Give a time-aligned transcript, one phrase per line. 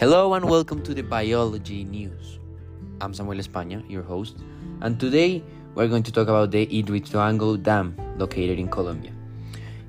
[0.00, 2.38] Hello and welcome to the Biology News.
[3.02, 4.38] I'm Samuel España, your host,
[4.80, 5.44] and today
[5.74, 9.12] we're going to talk about the Hidroituango Dam located in Colombia.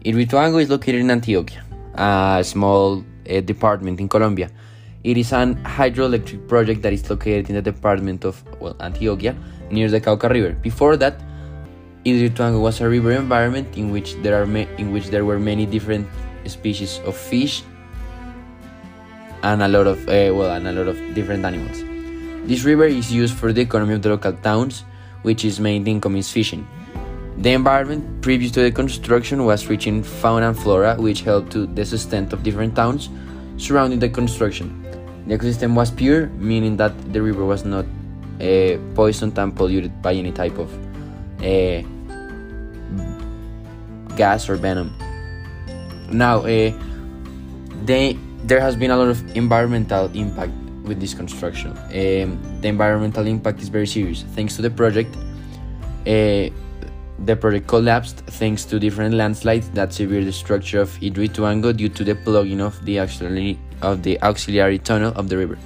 [0.04, 4.52] Hidroituango is located in Antioquia, a small uh, department in Colombia.
[5.06, 9.34] It is an hydroelectric project that is located in the department of well, Antioquia
[9.72, 10.52] near the Cauca River.
[10.62, 11.22] Before that,
[12.04, 16.06] Hidroituango was a river environment in which there are in which there were many different
[16.48, 17.64] species of fish
[19.44, 21.84] and a lot of uh, well and a lot of different animals.
[22.48, 24.84] This river is used for the economy of the local towns,
[25.22, 26.68] which is main income is fishing.
[27.38, 31.66] The environment previous to the construction was rich in fauna and flora, which helped to
[31.66, 33.10] the sustain of different towns
[33.58, 34.82] surrounding the construction.
[35.28, 37.86] The ecosystem was pure, meaning that the river was not
[38.42, 40.74] uh, poisoned and polluted by any type of
[41.42, 41.82] uh,
[44.16, 44.94] gas or venom.
[46.12, 46.74] Now, uh,
[47.86, 50.52] they there has been a lot of environmental impact
[50.84, 51.72] with this construction.
[51.72, 54.24] Um, the environmental impact is very serious.
[54.36, 55.16] Thanks to the project,
[56.08, 56.50] uh,
[57.26, 62.04] the project collapsed thanks to different landslides that severed the structure of Hidroituango due to
[62.04, 65.58] the plugging of the auxiliary of the auxiliary tunnel of the river.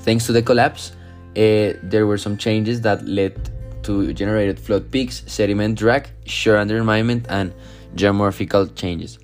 [0.00, 0.92] Thanks to the collapse,
[1.36, 3.50] uh, there were some changes that led
[3.82, 7.52] to generated flood peaks, sediment drag, shore underminement, and
[7.94, 9.18] geomorphical changes.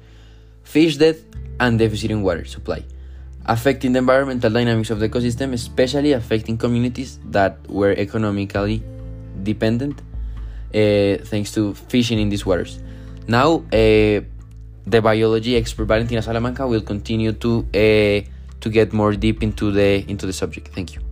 [0.67, 1.23] Fish death
[1.63, 2.83] and deficit in water supply,
[3.47, 8.83] affecting the environmental dynamics of the ecosystem, especially affecting communities that were economically
[9.43, 10.03] dependent
[10.75, 12.83] uh, thanks to fishing in these waters.
[13.29, 14.27] Now, uh,
[14.87, 18.27] the biology expert Valentina Salamanca will continue to uh,
[18.61, 20.75] to get more deep into the into the subject.
[20.75, 21.06] Thank you.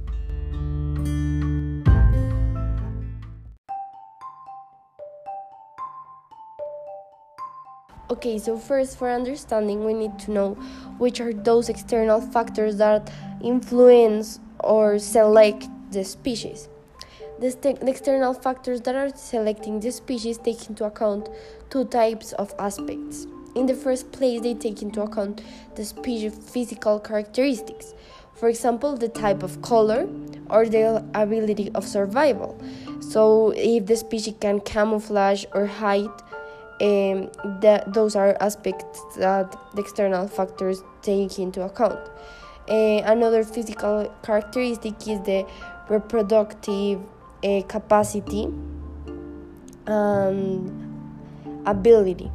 [8.11, 10.55] Okay, so first, for understanding, we need to know
[10.99, 13.11] which are those external factors that
[13.43, 16.69] influence or select the species.
[17.41, 21.31] The, the, external factors that are selecting the species take into account
[21.71, 23.27] two types of aspects.
[23.55, 25.41] In the first place, they take into account
[25.75, 27.95] the species physical characteristics,
[28.35, 30.07] for example, the type of color
[30.51, 32.61] or the ability of survival.
[33.01, 36.11] So, if the species can camouflage or hide
[36.81, 37.31] um,
[37.61, 41.99] that those are aspects that the external factors take into account.
[42.69, 45.47] Uh, another physical characteristic is the
[45.89, 47.01] reproductive
[47.45, 48.49] uh, capacity
[49.87, 50.71] and
[51.67, 52.31] ability,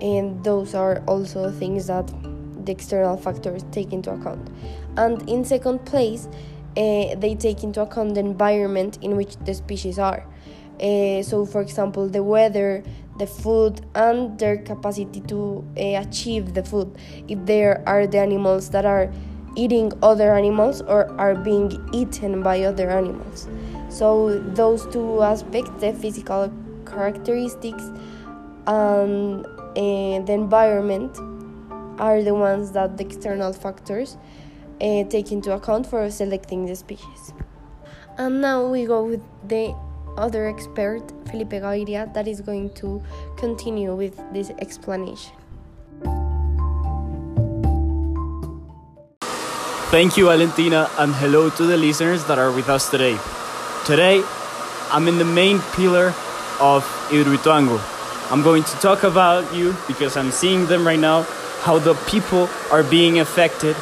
[0.00, 2.10] and those are also things that
[2.64, 4.48] the external factors take into account.
[4.96, 6.26] And in second place,
[6.76, 10.24] uh, they take into account the environment in which the species are.
[10.80, 12.82] Uh, so, for example, the weather,
[13.18, 16.96] the food, and their capacity to uh, achieve the food.
[17.28, 19.12] If there are the animals that are
[19.56, 23.48] eating other animals or are being eaten by other animals.
[23.88, 26.52] So, those two aspects the physical
[26.84, 27.84] characteristics
[28.66, 31.16] and uh, the environment
[32.00, 34.16] are the ones that the external factors
[34.80, 37.32] uh, take into account for selecting the species.
[38.18, 39.74] And now we go with the
[40.16, 43.02] other expert, Felipe Gaviria, that is going to
[43.36, 45.32] continue with this explanation.
[49.90, 53.16] Thank you, Valentina, and hello to the listeners that are with us today.
[53.86, 54.22] Today,
[54.90, 56.08] I'm in the main pillar
[56.60, 57.78] of Hidroituango.
[58.32, 61.22] I'm going to talk about you because I'm seeing them right now,
[61.62, 63.76] how the people are being affected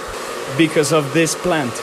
[0.59, 1.75] because of this plant.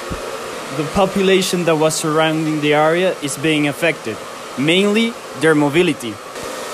[0.78, 4.16] The population that was surrounding the area is being affected
[4.60, 6.14] mainly their mobility.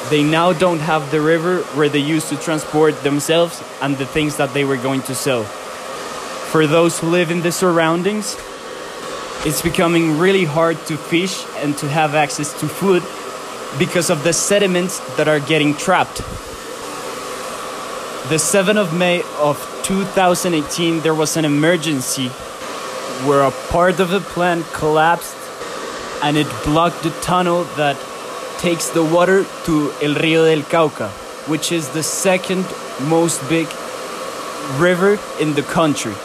[0.10, 4.38] They now don't have the river where they used to transport themselves and the things
[4.38, 5.44] that they were going to sell.
[5.44, 8.38] For those who live in the surroundings,
[9.46, 13.04] it's becoming really hard to fish and to have access to food
[13.78, 16.18] because of the sediments that are getting trapped.
[18.30, 22.30] The 7th of May of 2018, there was an emergency
[23.28, 25.35] where a part of the plant collapsed
[26.26, 27.96] and it blocked the tunnel that
[28.58, 31.10] takes the water to El Río del Cauca,
[31.48, 32.66] which is the second
[33.08, 33.68] most big
[34.78, 36.16] river in the country.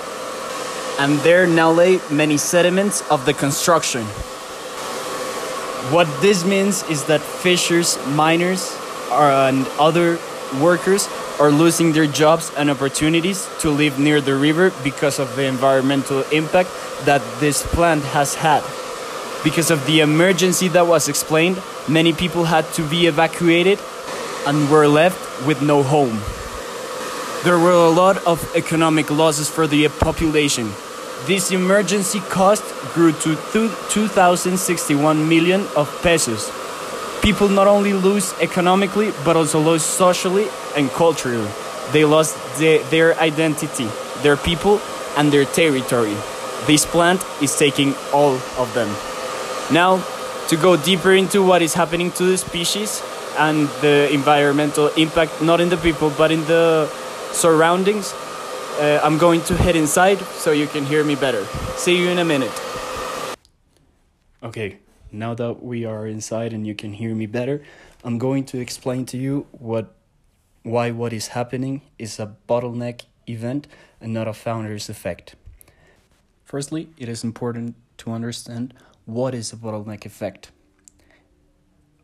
[0.98, 4.06] And there now lay many sediments of the construction.
[5.92, 8.74] What this means is that fishers, miners,
[9.12, 10.18] and other
[10.62, 15.44] workers are losing their jobs and opportunities to live near the river because of the
[15.44, 16.70] environmental impact
[17.04, 18.64] that this plant has had.
[19.42, 23.78] Because of the emergency that was explained, many people had to be evacuated
[24.46, 26.20] and were left with no home.
[27.42, 30.68] There were a lot of economic losses for the population.
[31.24, 36.52] This emergency cost grew to 2,061 million of pesos.
[37.22, 41.50] People not only lose economically, but also lose socially and culturally.
[41.92, 43.88] They lost the, their identity,
[44.20, 44.82] their people,
[45.16, 46.16] and their territory.
[46.66, 48.94] This plant is taking all of them.
[49.72, 50.02] Now,
[50.48, 53.02] to go deeper into what is happening to the species
[53.38, 56.88] and the environmental impact, not in the people, but in the
[57.30, 58.12] surroundings,
[58.80, 61.44] uh, I'm going to head inside so you can hear me better.
[61.76, 62.50] See you in a minute.
[64.42, 64.78] Okay,
[65.12, 67.62] now that we are inside and you can hear me better,
[68.02, 69.94] I'm going to explain to you what
[70.62, 73.68] why what is happening is a bottleneck event
[74.00, 75.36] and not a founder's effect.
[76.44, 78.74] Firstly, it is important to understand
[79.10, 80.52] what is a bottleneck effect.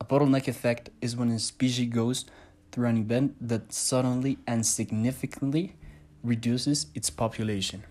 [0.00, 2.24] A bottleneck effect is when a species goes
[2.72, 5.76] through an event that suddenly and significantly
[6.24, 7.84] reduces its population.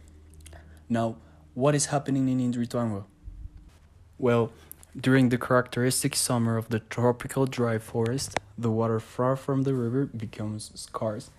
[0.89, 1.15] Now,
[1.53, 3.05] what is happening in Hidroituango?
[4.17, 4.51] Well,
[4.99, 10.05] during the characteristic summer of the tropical dry forest, the water far from the river
[10.05, 11.31] becomes scarce,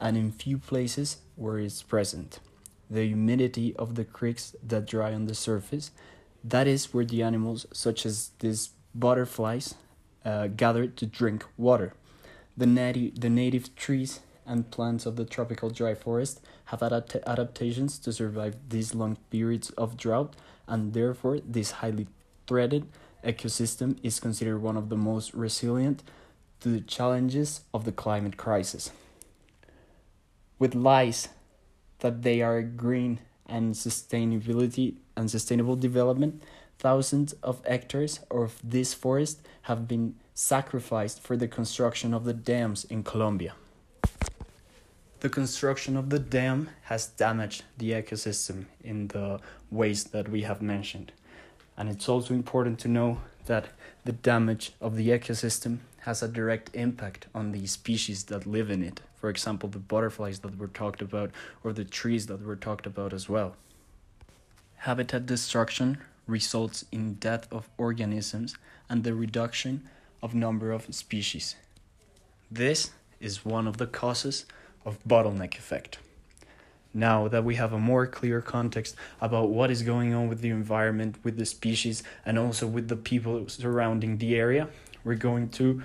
[0.00, 2.40] and in few places where it's present.
[2.90, 5.92] The humidity of the creeks that dry on the surface,
[6.44, 9.74] that is where the animals, such as these butterflies,
[10.24, 11.94] uh, gather to drink water.
[12.56, 17.98] The, nati- the native trees and plants of the tropical dry forest have adapt- adaptations
[18.00, 20.36] to survive these long periods of drought,
[20.68, 22.06] and therefore, this highly
[22.46, 22.86] threaded
[23.24, 26.02] ecosystem is considered one of the most resilient
[26.60, 28.90] to the challenges of the climate crisis.
[30.58, 31.28] With lies
[32.00, 36.42] that they are green and sustainability and sustainable development,
[36.78, 42.84] thousands of hectares of this forest have been sacrificed for the construction of the dams
[42.84, 43.54] in Colombia.
[45.20, 50.60] The construction of the dam has damaged the ecosystem in the ways that we have
[50.60, 51.12] mentioned.
[51.78, 53.68] And it's also important to know that
[54.04, 58.82] the damage of the ecosystem has a direct impact on the species that live in
[58.82, 59.00] it.
[59.24, 61.30] For example, the butterflies that were talked about,
[61.62, 63.56] or the trees that were talked about as well.
[64.76, 68.54] Habitat destruction results in death of organisms
[68.86, 69.88] and the reduction
[70.22, 71.56] of number of species.
[72.50, 74.44] This is one of the causes
[74.84, 75.96] of bottleneck effect.
[76.92, 80.50] Now that we have a more clear context about what is going on with the
[80.50, 84.68] environment, with the species, and also with the people surrounding the area,
[85.02, 85.82] we're going to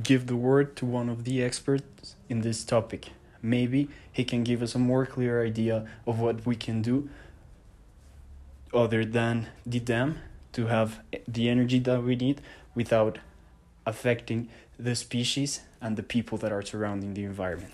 [0.00, 3.10] give the word to one of the experts in this topic.
[3.42, 7.08] Maybe he can give us a more clear idea of what we can do
[8.72, 10.18] other than the dam
[10.52, 12.40] to have the energy that we need
[12.74, 13.18] without
[13.84, 14.48] affecting
[14.78, 17.72] the species and the people that are surrounding the environment.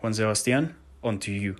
[0.00, 1.56] Juan Sebastian, on to you.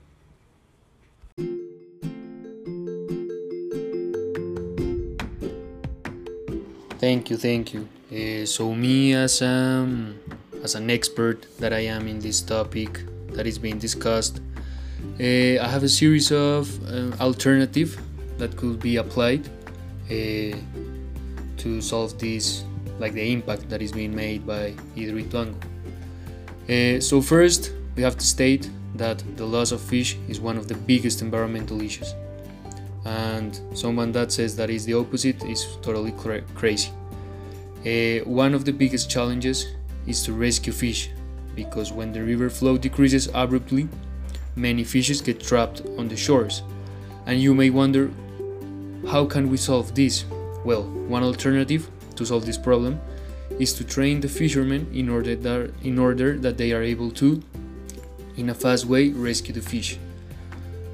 [6.99, 7.89] Thank you, thank you.
[8.10, 10.19] Uh, so me as um,
[10.64, 13.02] as an expert that I am in this topic
[13.32, 14.40] that is being discussed,
[15.20, 18.00] uh, I have a series of uh, alternative
[18.38, 19.49] that could be applied
[20.08, 22.64] to solve this,
[22.99, 25.54] like the impact that is being made by Hidroituango.
[26.69, 30.66] Uh, so first, we have to state that the loss of fish is one of
[30.66, 32.14] the biggest environmental issues.
[33.04, 36.90] And someone that says that is the opposite is totally cra- crazy.
[37.87, 39.68] Uh, one of the biggest challenges
[40.06, 41.11] is to rescue fish
[41.54, 43.88] because when the river flow decreases abruptly,
[44.56, 46.62] many fishes get trapped on the shores.
[47.26, 48.11] And you may wonder,
[49.06, 50.25] how can we solve this?
[50.64, 53.00] Well, one alternative to solve this problem
[53.58, 57.42] is to train the fishermen in order that, in order that they are able to,
[58.37, 59.99] in a fast way, rescue the fish.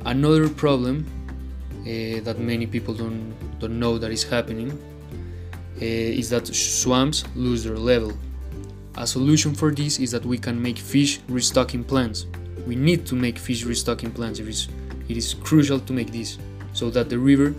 [0.04, 1.06] Another problem
[1.80, 4.78] uh, that many people don't, don't know that is happening
[5.80, 8.12] is that swamps lose their level.
[8.96, 12.26] A solution for this is that we can make fish restocking plants.
[12.66, 14.38] We need to make fish restocking plants.
[14.38, 14.68] It is,
[15.08, 16.38] it is crucial to make this
[16.72, 17.54] so that the river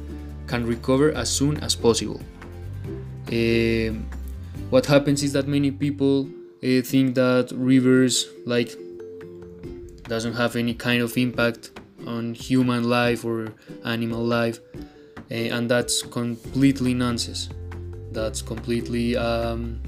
[0.48, 2.22] can recover as soon as possible.
[3.27, 3.93] Uh,
[4.69, 6.29] what happens is that many people
[6.63, 8.75] uh, think that rivers like
[10.03, 11.72] doesn't have any kind of impact
[12.05, 13.53] on human life or
[13.84, 17.50] animal life, uh, and that's completely nonsense.
[18.15, 19.81] That's completely um,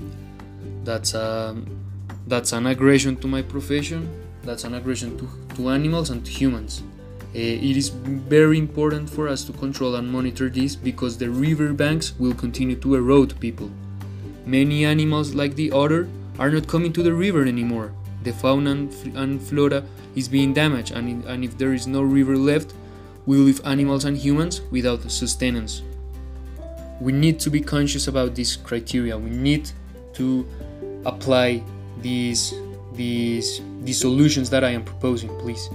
[0.84, 1.66] that's um,
[2.28, 4.10] that's an aggression to my profession.
[4.44, 6.84] That's an aggression to, to animals and to humans.
[7.34, 11.72] Uh, it is very important for us to control and monitor this because the river
[11.72, 13.72] banks will continue to erode people.
[14.46, 17.94] Many animals, like the otter, are not coming to the river anymore.
[18.24, 19.84] The fauna and, flora
[20.16, 22.74] is being damaged, and, and if there is no river left,
[23.26, 25.82] we leave animals and humans without sustenance.
[27.00, 29.18] We need to be conscious about this criteria.
[29.18, 29.70] We need
[30.14, 30.48] to
[31.06, 31.64] apply
[32.02, 32.54] these
[32.94, 35.70] these these solutions that I am proposing, please.